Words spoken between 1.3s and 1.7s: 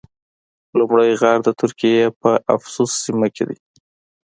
د